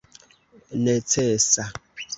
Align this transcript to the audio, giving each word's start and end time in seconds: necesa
necesa 0.83 1.63